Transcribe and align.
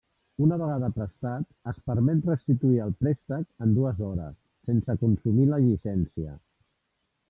Una 0.43 0.55
vegada 0.61 0.87
prestat, 0.95 1.45
es 1.73 1.77
permet 1.91 2.25
restituir 2.31 2.81
el 2.87 2.95
préstec 3.03 3.47
en 3.67 3.77
dues 3.79 4.03
hores, 4.09 4.43
sense 4.71 5.01
consumir 5.07 5.51
la 5.55 5.65
llicència. 5.71 6.39